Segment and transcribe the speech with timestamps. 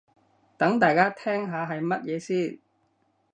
[0.57, 2.57] 等大家聽下係乜嘢先